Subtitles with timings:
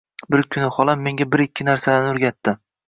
[0.35, 2.61] Bir kuni holam menga bir-ikki narsalarni o'rgatdi.